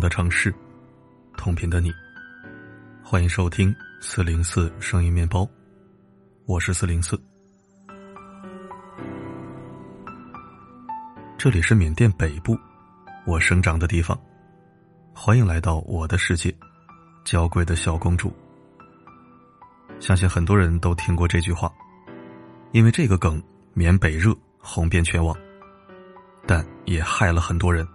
[0.00, 0.54] 的城市，
[1.36, 1.92] 同频的你，
[3.02, 5.48] 欢迎收听四零四声音面包，
[6.46, 7.20] 我是四零四。
[11.36, 12.56] 这里是缅甸北部，
[13.26, 14.18] 我生长的地方。
[15.12, 16.54] 欢迎来到我的世界，
[17.24, 18.32] 娇贵的小公主。
[20.00, 21.72] 相信很多人都听过这句话，
[22.72, 23.42] 因为这个梗
[23.74, 25.36] “缅北热”红遍全网，
[26.46, 27.86] 但也害了很多人。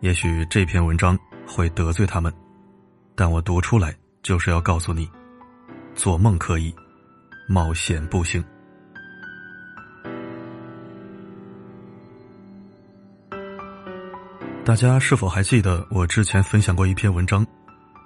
[0.00, 2.32] 也许这篇文章会得罪他们，
[3.14, 5.06] 但我读出来就是要告诉你：
[5.94, 6.74] 做梦可以，
[7.46, 8.42] 冒险不行。
[14.64, 17.46] 大家是否还记得我之前分享过一篇文章？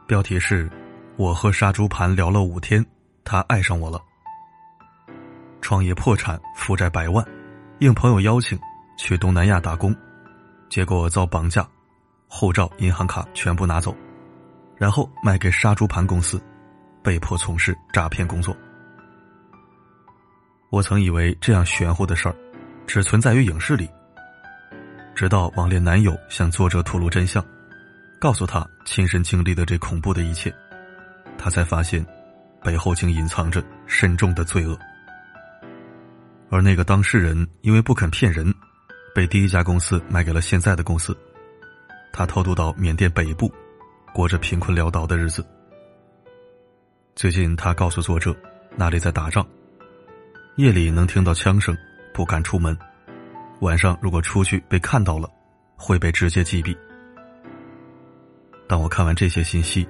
[0.08, 0.68] 标题是
[1.16, 2.84] “我和杀猪盘聊了五天，
[3.22, 4.02] 他爱上我了”。
[5.62, 7.24] 创业破产，负债百万，
[7.78, 8.58] 应朋友邀请
[8.98, 9.94] 去东南亚打工，
[10.68, 11.66] 结果遭绑架，
[12.36, 13.96] 护照、银行卡全部拿走，
[14.76, 16.42] 然后卖给杀猪盘公司，
[17.00, 18.54] 被迫从事诈骗工作。
[20.68, 22.34] 我曾以为这样玄乎的事儿，
[22.88, 23.88] 只存在于影视里。
[25.14, 27.42] 直到网恋男友向作者吐露真相，
[28.20, 30.52] 告诉他亲身经历的这恐怖的一切，
[31.38, 32.04] 他才发现
[32.64, 34.76] 背后竟隐藏着深重的罪恶。
[36.50, 38.52] 而那个当事人因为不肯骗人，
[39.14, 41.16] 被第一家公司卖给了现在的公司。
[42.16, 43.52] 他偷渡到缅甸北部，
[44.14, 45.44] 过着贫困潦倒的日子。
[47.16, 48.32] 最近他告诉作者，
[48.76, 49.44] 那里在打仗，
[50.54, 51.76] 夜里能听到枪声，
[52.12, 52.78] 不敢出门。
[53.62, 55.28] 晚上如果出去被看到了，
[55.76, 56.76] 会被直接击毙。
[58.68, 59.84] 当我看完这些信息，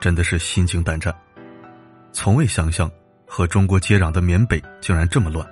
[0.00, 1.14] 真的是心惊胆战，
[2.10, 2.90] 从未想象
[3.24, 5.46] 和中国接壤的缅北竟然这么乱。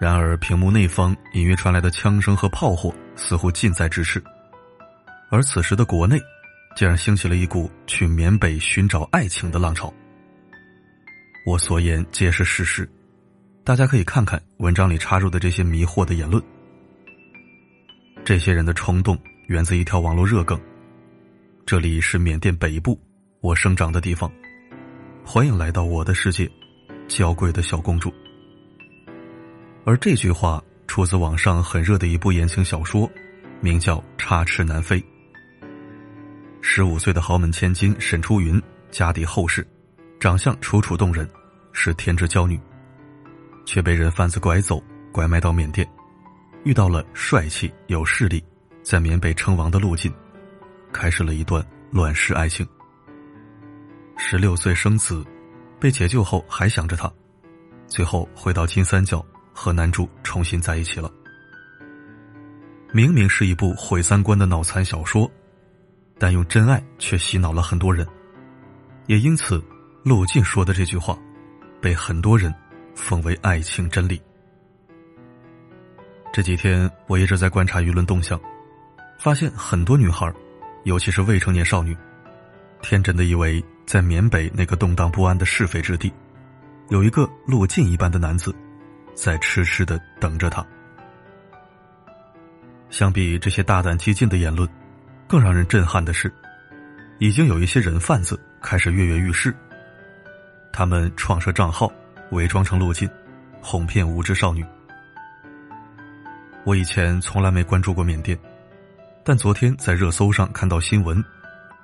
[0.00, 4.20] 然而，屏幕内方隐约传来的枪声和炮火似乎近在咫尺，
[5.30, 6.20] 而此时的国内，
[6.74, 9.92] 竟然兴起了一股去缅北寻找爱情的浪潮。
[11.46, 12.88] 我所言皆是事实。
[13.62, 16.42] 大家可以看看文章里插入的这些迷惑的言论。
[18.24, 20.60] 这些人的冲动源自一条网络热梗。
[21.64, 23.00] 这里是缅甸北部，
[23.40, 24.30] 我生长的地方。
[25.24, 26.50] 欢迎来到我的世界，
[27.06, 28.12] 娇贵的小公主。
[29.84, 33.08] 而这句话出自网上很热的一部言情小说，
[33.60, 34.98] 名叫《插翅难飞》。
[36.62, 39.66] 十五岁的豪门千金沈初云，家底厚实，
[40.18, 41.28] 长相楚楚动人，
[41.72, 42.60] 是天之娇女。
[43.66, 44.82] 却被人贩子拐走，
[45.12, 45.88] 拐卖到缅甸，
[46.64, 48.42] 遇到了帅气有势力，
[48.82, 50.12] 在缅北称王的陆晋，
[50.92, 52.66] 开始了一段乱世爱情。
[54.16, 55.24] 十六岁生子，
[55.78, 57.10] 被解救后还想着他，
[57.86, 61.10] 最后回到金三角和男主重新在一起了。
[62.92, 65.30] 明明是一部毁三观的脑残小说，
[66.20, 68.06] 但用真爱却洗脑了很多人，
[69.06, 69.60] 也因此，
[70.04, 71.18] 陆晋说的这句话，
[71.80, 72.54] 被很多人。
[72.92, 74.20] 奉为爱情真理。
[76.32, 78.38] 这几天我一直在观察舆论动向，
[79.18, 80.30] 发现很多女孩，
[80.84, 81.96] 尤其是未成年少女，
[82.82, 86.12] 天真的以为在缅北那个动荡不安的是非之地，
[86.90, 88.54] 有一个陆晋一般的男子，
[89.14, 90.66] 在痴痴的等着她。
[92.90, 94.68] 相比这些大胆激进的言论，
[95.30, 96.32] 更让人震撼的是，
[97.20, 99.54] 已经有一些人贩子开始跃跃欲试，
[100.72, 101.88] 他们创设账号。
[102.32, 103.10] 伪装成陆晋，
[103.60, 104.64] 哄骗无知少女。
[106.64, 108.38] 我以前从来没关注过缅甸，
[109.24, 111.24] 但昨天在热搜上看到新闻，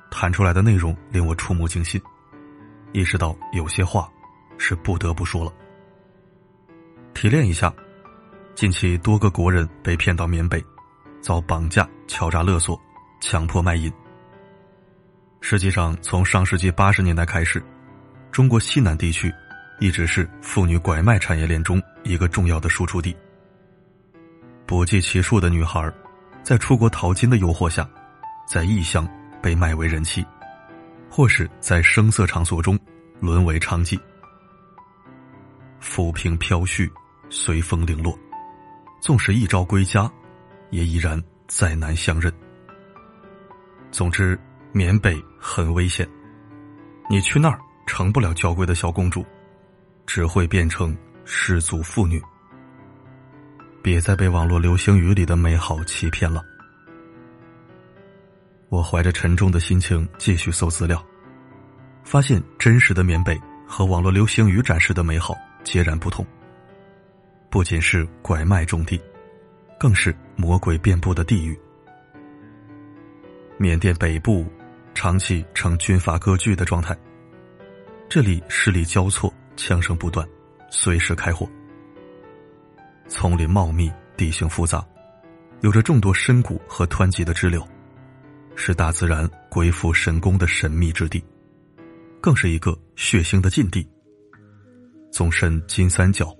[0.09, 2.01] 弹出来的内容令我触目惊心，
[2.93, 4.09] 意识到有些话
[4.57, 5.53] 是不得不说了。
[7.13, 7.75] 提炼一下，
[8.55, 10.65] 近期多个国人被骗到缅北，
[11.21, 12.81] 遭绑架、敲诈勒索、
[13.29, 13.93] 强迫卖淫。
[15.41, 17.61] 实际上，从上世纪八十年代开始，
[18.31, 19.35] 中国西南地区。
[19.79, 23.15] 一直是妇女拐卖产业链中一个重要的输出地。
[24.65, 25.93] 不计其数的女孩，
[26.43, 27.87] 在出国淘金的诱惑下，
[28.49, 29.07] 在异乡
[29.43, 30.25] 被卖为人妻，
[31.11, 32.79] 或是在声色场所中
[33.21, 34.01] 沦为娼妓。
[35.79, 36.89] 浮萍飘絮，
[37.29, 38.19] 随风零落，
[39.03, 40.11] 纵使一朝归家，
[40.71, 42.33] 也依然再难相认。
[43.91, 44.39] 总之，
[44.73, 46.09] 缅北很危险，
[47.09, 49.25] 你去那儿成不了娇贵的小公主。
[50.09, 52.23] 只会变成失足妇女。
[53.83, 56.41] 别再被网络流星雨里的美好欺骗了。
[58.69, 61.05] 我怀着沉重的心情继续搜资料，
[62.05, 63.37] 发现真实的缅北
[63.67, 65.35] 和网络流星雨展示的美好
[65.65, 66.25] 截然不同。
[67.51, 69.03] 不仅是拐卖重地，
[69.77, 71.59] 更是魔鬼遍布的地狱。
[73.59, 74.45] 缅甸北部
[74.95, 76.97] 长期呈军阀割据的状态，
[78.09, 80.27] 这里势力交错，枪声不断，
[80.71, 81.49] 随时开火。
[83.09, 84.87] 丛林茂密，地形复杂，
[85.63, 87.67] 有着众多深谷和湍急的支流，
[88.57, 91.25] 是大自然鬼斧神工的神秘之地，
[92.21, 93.89] 更是一个血腥的禁地。
[95.11, 96.37] 纵深金三角，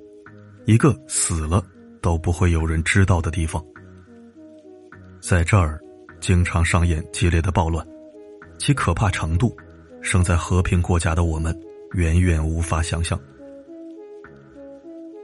[0.67, 1.65] 一个死了
[2.03, 3.65] 都不会有人知道的地方。
[5.19, 5.81] 在这儿，
[6.27, 7.87] 经常上演激烈的暴乱，
[8.59, 9.57] 其可怕程度，
[10.03, 11.57] 生在和平国家的我们
[11.93, 13.17] 远远无法想象。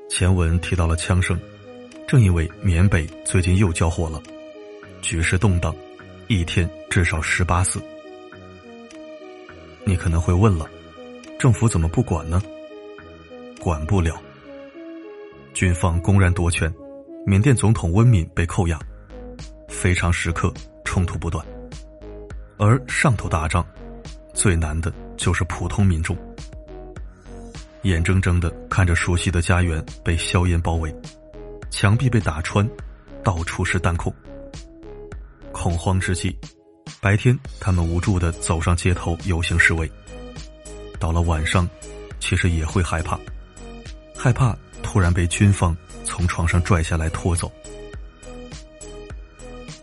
[0.08, 1.36] 前文提到了枪声，
[2.06, 4.22] 正因为缅北最近又交火了，
[5.00, 5.74] 局势动荡，
[6.28, 7.82] 一天至少十八死。
[9.84, 10.70] 你可能会问了，
[11.36, 12.40] 政府怎么不管呢？
[13.58, 14.22] 管不了。
[15.52, 16.72] 军方公然夺权，
[17.26, 18.78] 缅甸总统温敏被扣押。
[19.66, 21.44] 非常时刻，冲突不断，
[22.58, 23.66] 而上头打仗，
[24.34, 26.16] 最难的就是普通民众，
[27.82, 30.94] 眼睁睁的看着熟悉的家园被硝烟包围，
[31.70, 32.68] 墙壁被打穿，
[33.24, 34.12] 到处是弹孔。
[35.52, 36.36] 恐慌之际，
[37.00, 39.90] 白天他们无助的走上街头游行示威，
[40.98, 41.68] 到了晚上，
[42.20, 43.18] 其实也会害怕，
[44.16, 47.50] 害怕突然被军方从床上拽下来拖走。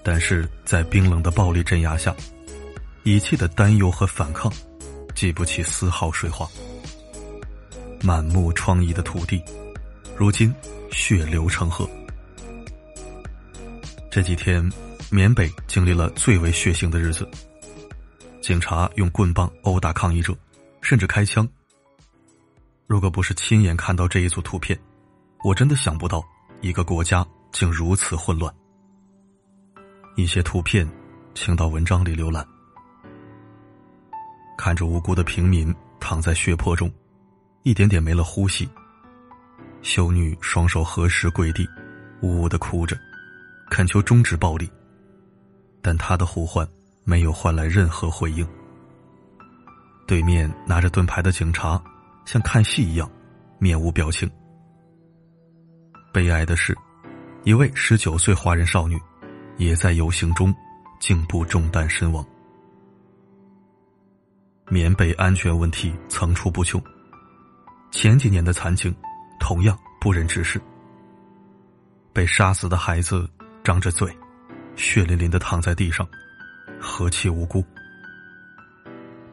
[0.03, 2.15] 但是在冰冷的暴力镇压下，
[3.03, 4.51] 一切的担忧和反抗，
[5.13, 6.47] 激不起丝毫水花。
[8.01, 9.43] 满目疮痍的土地，
[10.15, 10.53] 如今
[10.91, 11.87] 血流成河。
[14.09, 14.67] 这几天，
[15.11, 17.29] 缅北经历了最为血腥的日子。
[18.41, 20.35] 警察用棍棒殴打抗议者，
[20.81, 21.47] 甚至开枪。
[22.87, 24.79] 如果不是亲眼看到这一组图片，
[25.43, 26.23] 我真的想不到
[26.61, 28.51] 一个国家竟如此混乱。
[30.21, 30.85] 一些图片，
[31.33, 32.45] 请到文章里浏览。
[34.57, 36.91] 看着无辜的平民躺在血泊中，
[37.63, 38.69] 一点点没了呼吸。
[39.81, 41.65] 修女双手合十跪地，
[42.21, 42.97] 呜呜的哭着，
[43.69, 44.69] 恳求终止暴力。
[45.81, 46.67] 但她的呼唤
[47.05, 48.45] 没有换来任何回应。
[50.05, 51.81] 对面拿着盾牌的警察，
[52.25, 53.09] 像看戏一样，
[53.57, 54.29] 面无表情。
[56.11, 56.77] 悲哀的是，
[57.45, 58.99] 一位十九岁华人少女。
[59.59, 60.55] 也在游行中
[61.01, 62.25] 颈部中弹身亡。
[64.69, 66.81] 缅北安全问题层出不穷，
[67.91, 68.95] 前几年的惨景
[69.37, 70.59] 同样不忍直视。
[72.13, 73.29] 被杀死的孩子
[73.61, 74.17] 张着嘴，
[74.77, 76.07] 血淋淋的躺在地上，
[76.79, 77.63] 何其无辜！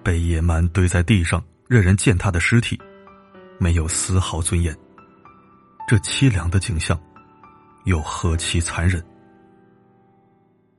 [0.03, 2.77] 被野蛮堆在地上，任人践踏的尸体，
[3.59, 4.77] 没有丝毫尊严。
[5.87, 7.01] 这凄凉的景象，
[7.85, 9.05] 又何其残忍！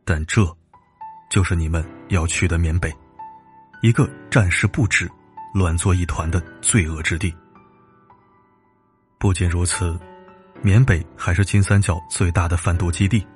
[0.09, 0.42] 但这，
[1.30, 2.89] 就是你们要去的缅北，
[3.81, 5.06] 一个战事不止、
[5.54, 7.36] 乱作一团的罪恶之地。
[9.18, 10.00] 不仅如此，
[10.62, 13.27] 缅北还是金三角最大的贩毒基地。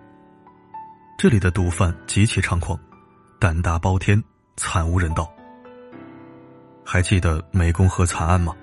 [1.17, 2.79] 这里的毒贩极其猖狂，
[3.37, 4.23] 胆大包天，
[4.55, 5.29] 惨无人道。
[6.85, 8.55] 还记得湄公河惨案吗？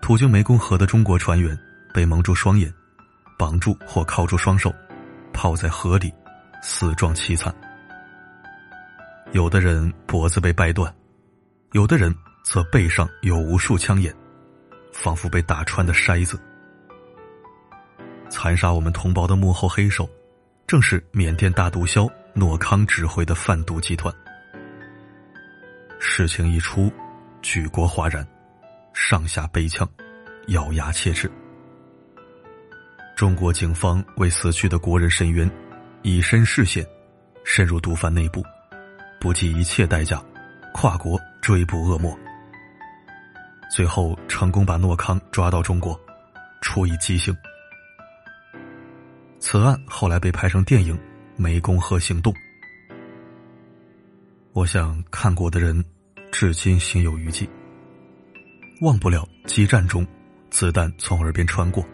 [0.00, 1.54] 途经湄公河的中国船员
[1.92, 2.72] 被蒙住双眼，
[3.38, 4.74] 绑住或铐住双手，
[5.34, 6.10] 泡在河里。
[6.68, 7.54] 死状凄惨，
[9.30, 10.92] 有的人脖子被掰断，
[11.72, 14.12] 有的人则背上有无数枪眼，
[14.92, 16.36] 仿佛被打穿的筛子。
[18.28, 20.10] 残杀我们同胞的幕后黑手，
[20.66, 24.12] 正是缅甸大毒枭诺康指挥的贩毒集团。
[26.00, 26.92] 事情一出，
[27.42, 28.26] 举国哗然，
[28.92, 29.88] 上下悲枪，
[30.48, 31.30] 咬牙切齿。
[33.16, 35.48] 中国警方为死去的国人伸冤。
[36.08, 36.86] 以身试险，
[37.42, 38.40] 深入毒贩内部，
[39.18, 40.22] 不计一切代价，
[40.72, 42.16] 跨国追捕恶魔，
[43.72, 46.00] 最后成功把诺康抓到中国，
[46.60, 47.36] 处以极刑。
[49.40, 50.96] 此案后来被拍成电影
[51.42, 52.32] 《湄公河行动》，
[54.52, 55.84] 我想看过的人，
[56.30, 57.50] 至今心有余悸，
[58.80, 60.06] 忘不了激战中，
[60.50, 61.84] 子弹从耳边穿过，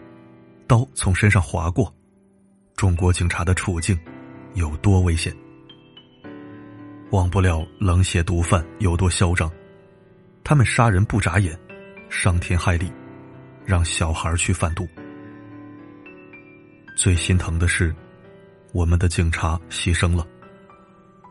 [0.67, 1.91] 刀从身上划过。
[2.75, 3.97] 中国警察的处境
[4.55, 5.33] 有多危险？
[7.11, 9.49] 忘不了冷血毒贩有多嚣张，
[10.43, 11.57] 他们杀人不眨眼，
[12.09, 12.91] 伤天害理，
[13.65, 14.87] 让小孩去贩毒。
[16.97, 17.95] 最心疼的是，
[18.73, 20.27] 我们的警察牺牲了，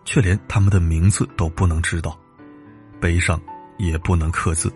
[0.04, 2.18] 却连他们的名字都不能知道，
[3.00, 3.40] 碑上
[3.78, 4.72] 也不能刻字，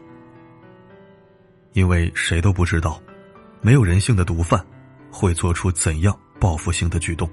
[1.72, 3.00] 因为谁都不知道，
[3.60, 4.64] 没有人性的毒贩
[5.10, 6.16] 会做出怎样。
[6.46, 7.28] 报复性的举动，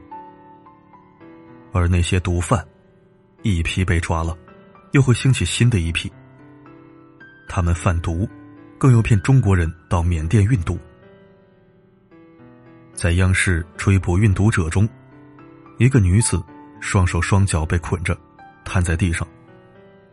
[1.72, 2.66] 而那些毒贩，
[3.44, 4.36] 一批被抓了，
[4.94, 6.12] 又会兴起新的一批。
[7.48, 8.28] 他们贩毒，
[8.80, 10.80] 更诱骗中国人到缅甸运毒。
[12.96, 14.90] 在央视追捕运毒者中，
[15.78, 16.44] 一个女子
[16.80, 18.18] 双手双脚被捆着，
[18.66, 19.28] 瘫在地上，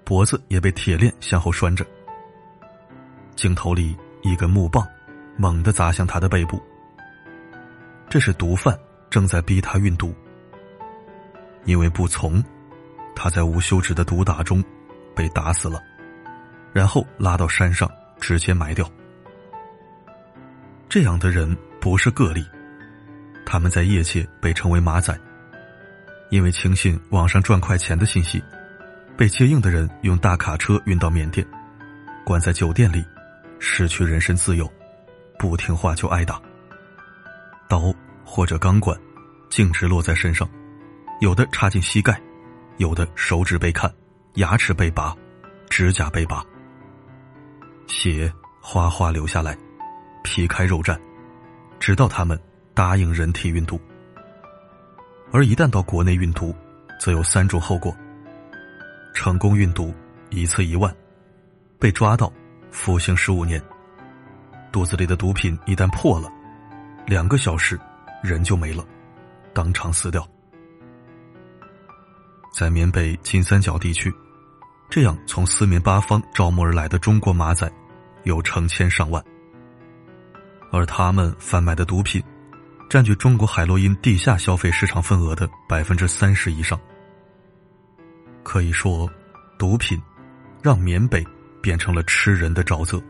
[0.04, 1.87] 脖子也被铁链向后拴着。
[3.35, 4.87] 镜头里，一根木棒
[5.38, 6.62] 猛地砸向她的背部。
[8.11, 8.78] 这是毒贩
[9.10, 10.14] 正在逼他运毒。
[11.64, 12.42] 因为不从，
[13.14, 14.64] 他在无休止的毒打中
[15.14, 15.82] 被打死了，
[16.72, 18.90] 然后拉到山上直接埋掉。
[20.88, 22.42] 这样的人不是个例。
[23.44, 25.18] 他们在业界被称为马仔，
[26.30, 28.42] 因为轻信网上赚快钱的信息，
[29.16, 31.44] 被接应的人用大卡车运到缅甸，
[32.24, 33.04] 关在酒店里，
[33.58, 34.70] 失去人身自由，
[35.36, 36.40] 不听话就挨打，
[37.68, 37.92] 刀
[38.30, 38.96] 或者钢管，
[39.50, 40.49] 径直落在身上，
[41.20, 42.18] 有的插进膝盖，
[42.76, 43.92] 有的手指被砍，
[44.34, 45.12] 牙齿被拔，
[45.68, 46.44] 指甲被拔，
[47.88, 49.58] 血哗哗流下来，
[50.22, 50.96] 皮开肉绽，
[51.80, 52.40] 直到他们。
[52.72, 53.78] 答应人体运毒，
[55.32, 56.54] 而一旦到国内运毒，
[56.99, 57.94] 则有三种后果：
[59.12, 59.92] 成功运毒
[60.30, 60.94] 一次一万，
[61.78, 62.32] 被抓到
[62.70, 63.60] 服刑十五年；
[64.72, 66.32] 肚子里的毒品一旦破了，
[67.06, 67.78] 两个小时
[68.22, 68.84] 人就没了，
[69.52, 70.26] 当场死掉。
[72.52, 74.12] 在缅北金三角地区，
[74.88, 77.70] 这样从四面八方招募而来的中国马仔
[78.24, 79.24] 有成千上万，
[80.72, 82.22] 而他们贩卖的毒品。
[82.88, 86.76] 占据中国海洛因地下消费市场份额的百分之三十以上。
[88.42, 89.08] 可以说，
[89.56, 89.96] 毒品
[90.60, 91.24] 让缅北
[91.62, 93.00] 变成了吃人的沼泽。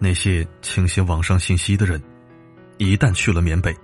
[0.00, 2.02] 那些轻信网上信息的人，
[2.78, 3.74] 一旦去了缅北，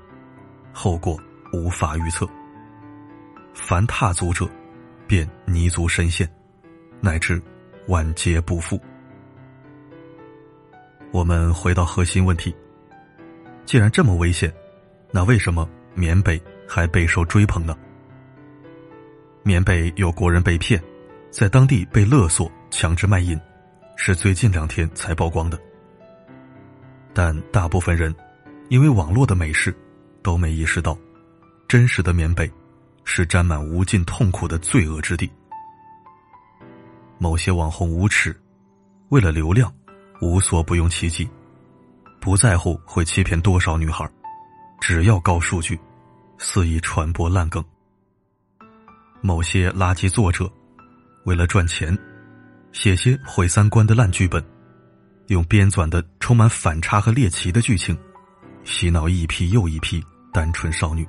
[0.73, 1.17] 后果
[1.53, 2.29] 无法预测。
[3.55, 4.49] 凡踏足者，
[5.07, 6.29] 便泥足深陷，
[7.01, 7.41] 乃至
[7.87, 8.81] 万劫不复。
[11.13, 12.55] 我们回到核心问题。
[13.65, 14.53] 既然这么危险，
[15.13, 17.77] 那为什么缅北还备受追捧呢？
[19.43, 20.83] 缅北有国人被骗，
[21.31, 23.39] 在当地被勒索、强制卖淫，
[23.97, 25.59] 是最近两天才曝光的。
[27.13, 28.15] 但大部分人
[28.71, 29.77] 因为网络的美事，
[30.23, 30.97] 都没意识到，
[31.67, 32.49] 真实的缅北
[33.05, 35.29] 是沾满无尽痛苦的罪恶之地。
[37.19, 38.35] 某些网红无耻，
[39.09, 39.75] 为了流量，
[40.21, 41.29] 无所不用其极。
[42.21, 44.09] 不在乎会欺骗多少女孩，
[44.81, 45.77] 只要高数据，
[46.39, 47.65] 肆意传播烂梗。
[49.21, 50.49] 某些垃圾作者，
[51.25, 51.99] 为了赚钱，
[52.71, 54.45] 写些毁三观的烂剧本，
[55.27, 57.99] 用编纂的充满反差和猎奇的剧情，
[58.71, 60.01] 洗脑一批又一批
[60.33, 61.07] 单纯少女。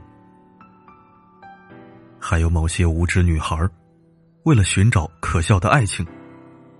[2.19, 3.55] 还有某些无知女孩，
[4.45, 6.03] 为了寻找可笑的爱情，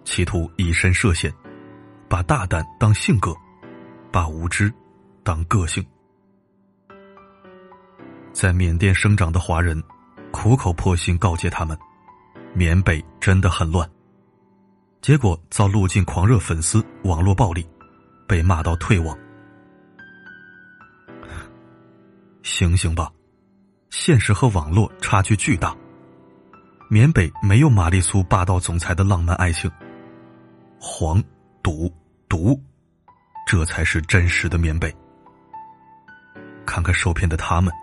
[0.04, 1.32] 企图以身涉险，
[2.10, 3.32] 把大胆当性格。
[4.12, 4.74] 把无知
[5.24, 5.86] 当个性，
[8.34, 9.82] 在缅甸生长的华人
[10.32, 11.78] 苦口婆心告诫他们：
[12.54, 13.90] 缅北真的很乱。
[15.00, 17.66] 结果遭路径狂热粉丝网络暴力，
[18.28, 19.16] 被骂到退网。
[22.44, 23.12] 醒醒吧，
[23.90, 25.76] 现实和网络差距巨大。
[26.90, 29.72] 缅北没有玛丽苏霸道总裁的浪漫爱情，
[30.80, 31.24] 黄
[31.64, 31.92] 赌
[32.28, 32.60] 毒。
[33.48, 34.94] 这才是真实的缅北。
[36.66, 37.74] 看看受骗的他们。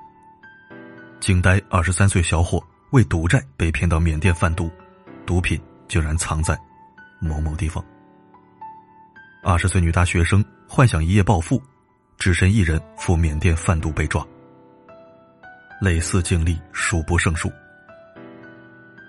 [1.21, 4.71] 惊呆二十三岁小伙为赌债被骗到缅甸贩毒，
[5.27, 6.59] 毒品竟然藏在
[7.21, 7.85] 某某地方。
[9.43, 11.61] 二十岁女大学生幻想一夜暴富，
[12.19, 14.27] 只身一人赴缅甸贩毒被抓。
[15.81, 17.53] 类似经历数不胜数。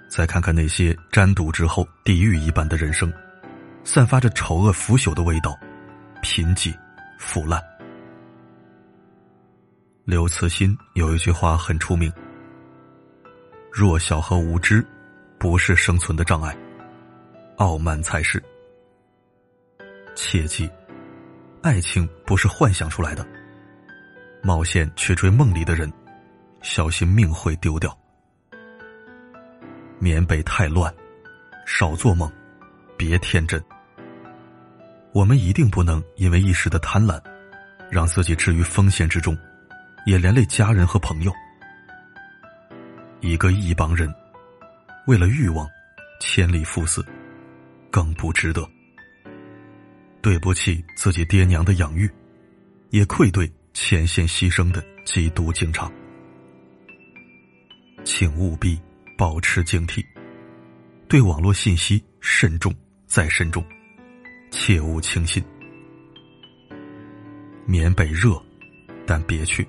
[0.10, 3.14] 再看看那些沾赌之后地狱一般的人生，
[3.84, 5.58] 散发着丑恶腐朽的味道。
[6.22, 6.78] 贫瘠、
[7.18, 7.64] 腐烂。
[10.04, 12.12] 刘慈欣有一句话很出名
[13.72, 14.86] ：“弱小和无知
[15.38, 16.54] 不是生存的障碍，
[17.56, 18.44] 傲慢才是。”
[20.14, 20.70] 切记，
[21.62, 23.26] 爱情不是幻想出来的。
[24.44, 25.90] 冒险去追梦里的人，
[26.62, 27.98] 小心命会丢掉。
[30.00, 30.94] 缅北太乱，
[31.66, 32.32] 少做梦，
[32.98, 33.62] 别天真。
[35.12, 37.22] 我们一定不能因为一时的贪婪，
[37.90, 39.38] 让自己置于风险之中，
[40.06, 41.34] 也连累家人和朋友。
[43.20, 44.14] 一个亿帮人，
[45.08, 45.68] 为了欲望，
[46.22, 47.06] 千里赴死，
[47.92, 48.66] 更不值得。
[50.22, 52.10] 对不起自己爹娘的养育，
[52.90, 55.92] 也愧对前线牺牲的缉毒警察。
[58.04, 58.80] 请务必
[59.18, 60.04] 保持警惕，
[61.08, 62.74] 对网络信息慎重
[63.06, 63.64] 再慎重，
[64.52, 65.44] 切勿轻信。
[67.66, 68.42] 缅北热，
[69.06, 69.68] 但别去，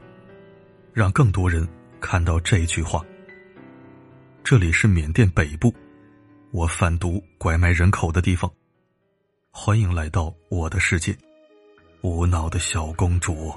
[0.92, 1.68] 让更多人
[2.00, 3.04] 看到这句话。
[4.42, 5.75] 这里是缅甸北部，
[6.50, 8.50] 我贩毒拐卖人口的地方。
[9.50, 11.14] 欢迎来到我的世界，
[12.00, 13.52] 无脑的小公主。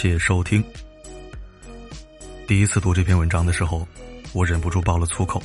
[0.00, 0.64] 谢收听。
[2.46, 3.86] 第一次读这篇文章的时候，
[4.32, 5.42] 我忍不住爆了粗口，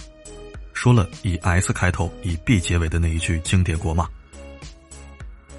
[0.72, 4.08] 说了以 S 开头、以 B 结尾的那一句经典国骂。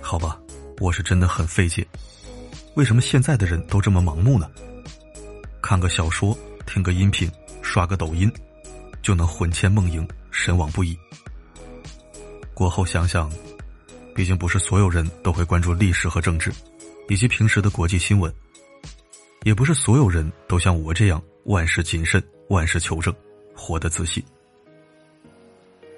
[0.00, 0.40] 好吧，
[0.80, 1.86] 我是真的很费解，
[2.74, 4.50] 为什么现在的人都这么盲目呢？
[5.60, 6.34] 看个小说、
[6.64, 8.32] 听个音频、刷个抖音，
[9.02, 10.96] 就能魂牵梦萦、神往不已。
[12.54, 13.30] 过后想想，
[14.14, 16.50] 毕竟不是所有人都会关注历史和政治，
[17.10, 18.32] 以及平时的国际新闻。
[19.46, 23.14] 也不是所有人都像我这样万事谨慎、万事求证，
[23.54, 24.24] 活得仔细。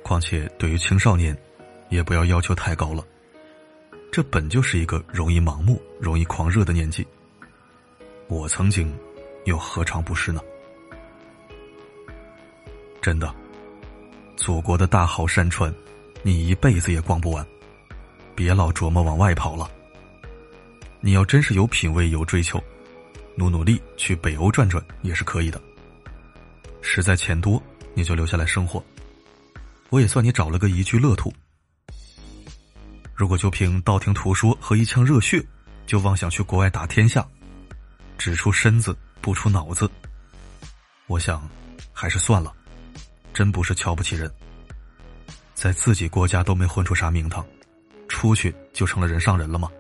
[0.03, 1.35] 况且对于青少年，
[1.89, 3.03] 也不要要求太高了。
[4.13, 7.07] 这本就是一个容易盲目、容易狂热的年纪。
[8.27, 8.95] 我曾经，
[9.47, 10.43] 又何尝不是呢？
[13.01, 13.35] 真的，
[14.37, 15.75] 祖国的大好山川，
[16.23, 17.47] 你一辈子也逛不完。
[18.35, 19.71] 别老琢磨往外跑了。
[21.01, 22.63] 你要真是有品位、有追求。
[23.39, 25.63] 努努力去北欧转转也是可以的。
[26.83, 27.63] 实在钱多，
[27.95, 28.85] 你就留下来生活，
[29.91, 31.33] 我也算你找了个宜居乐土。
[33.15, 35.41] 如果就凭道听途说和一腔热血，
[35.87, 37.25] 就妄想去国外打天下，
[38.19, 39.89] 只出身子不出脑子，
[41.07, 41.49] 我想
[41.93, 42.53] 还是算了。
[43.33, 44.29] 真不是瞧不起人，
[45.55, 47.47] 在自己国家都没混出啥名堂，
[48.09, 49.71] 出去就成了人上人了吗？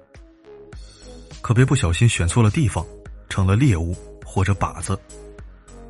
[1.40, 2.86] 可别不小心选错了地方。
[3.28, 4.98] 成了猎物或者靶子，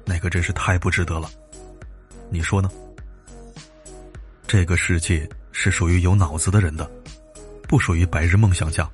[0.05, 1.31] 那可真是太不值得了。
[2.31, 2.71] 你说呢？
[4.47, 6.91] 这个世界是属于有脑子的人的，
[7.69, 8.89] 不属于白日梦想家。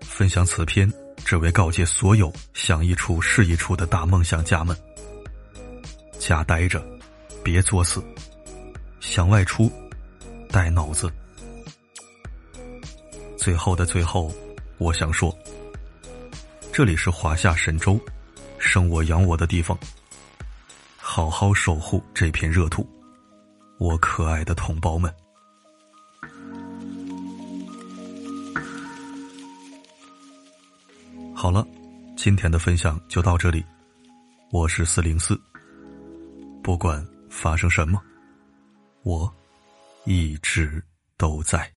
[0.00, 0.92] 分享此篇，
[1.24, 4.76] 只为告诫所有想一出是一出的大梦想家们：
[6.18, 6.84] 家待着，
[7.42, 8.00] 别作死；
[9.00, 9.70] 想外出，
[10.48, 11.10] 带脑子。
[13.36, 14.32] 最后的最后，
[14.78, 15.36] 我想说。
[16.76, 18.00] 这里是华夏神州，
[18.58, 19.78] 生我养我的地方。
[20.96, 22.84] 好好守护这片热土，
[23.78, 25.14] 我可爱的同胞们。
[31.32, 31.64] 好了，
[32.16, 33.64] 今天的分享就到这里。
[34.50, 35.40] 我是四零四，
[36.60, 38.02] 不管发生什么，
[39.04, 39.32] 我
[40.06, 40.82] 一直
[41.16, 41.72] 都在。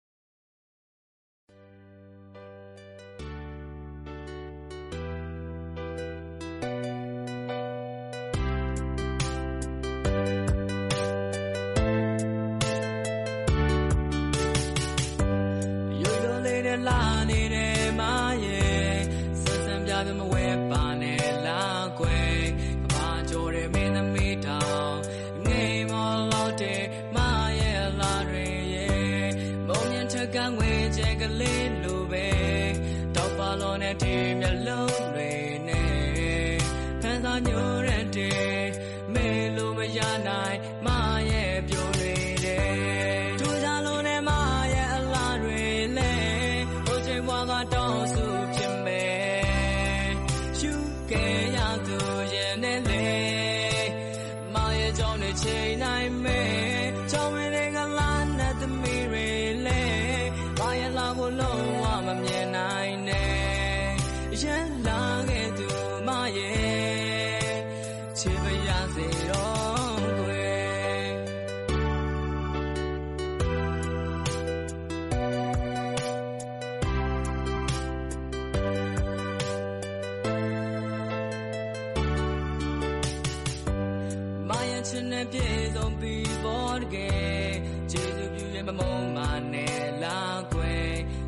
[84.88, 87.51] ခြင်းနဲ့ပြည့်စုံပြီးပေါ်တကယ်
[87.90, 89.18] ကျေးဇူးပြုရဲ့မမုံမ
[89.53, 90.20] နဲ့လာ
[90.53, 90.75] ခွဲ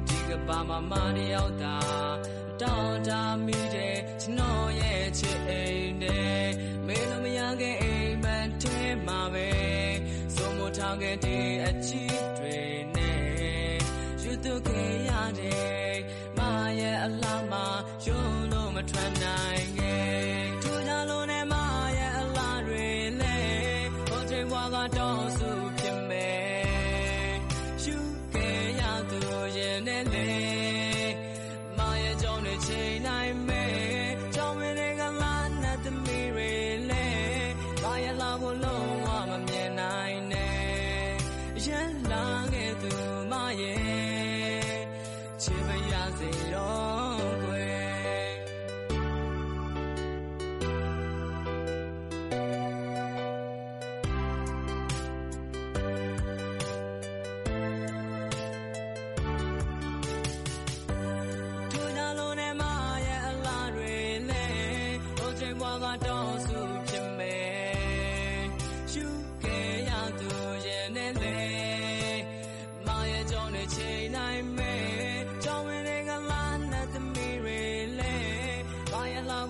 [0.06, 1.78] ဒီကဘာမှမတယောက်သာ
[2.60, 3.10] တောင်းတ
[3.46, 6.46] မိတဲ့ကျွန်တော်ရဲ့ချစ်အိမ်တဲ့
[6.86, 8.26] မင်းတို့မရခဲ့အိမ်မ
[8.62, 9.48] ထဲမှာပဲ
[10.34, 12.05] စုံမထားခဲ့တဲ့အချီ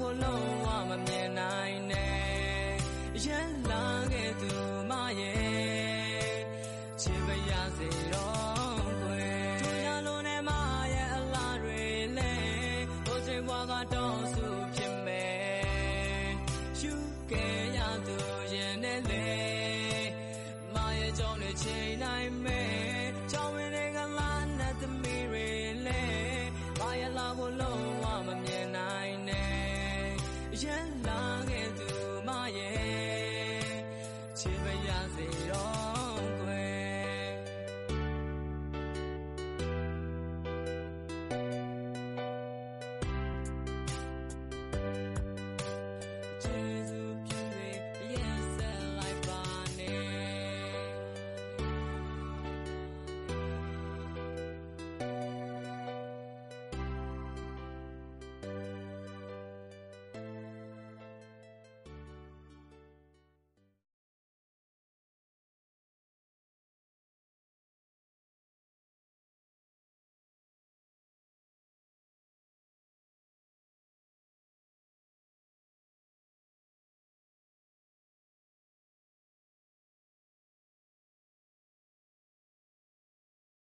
[0.01, 2.75] ကိုလုံးဝမမြင်နိုင်နဲ့
[3.25, 4.53] ရန်လာခဲ့သူ
[4.91, 6.37] မရဲ့
[7.01, 8.36] ချစ်မရစေတော့